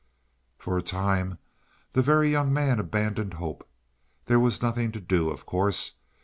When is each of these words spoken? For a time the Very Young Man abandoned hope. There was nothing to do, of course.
For 0.57 0.79
a 0.79 0.81
time 0.81 1.37
the 1.91 2.01
Very 2.01 2.31
Young 2.31 2.51
Man 2.51 2.79
abandoned 2.79 3.35
hope. 3.35 3.69
There 4.25 4.39
was 4.39 4.59
nothing 4.63 4.91
to 4.93 4.99
do, 4.99 5.29
of 5.29 5.45
course. 5.45 5.99